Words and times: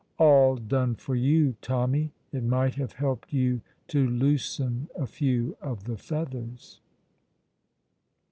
All 0.17 0.55
done 0.55 0.95
for 0.95 1.13
you, 1.13 1.53
Tommy! 1.61 2.11
It 2.31 2.43
might 2.43 2.73
have 2.73 2.93
helped 2.93 3.33
you 3.33 3.61
to 3.89 4.07
loosen 4.07 4.89
a 4.95 5.05
few 5.05 5.55
of 5.61 5.83
the 5.83 5.95
feathers. 5.99 6.79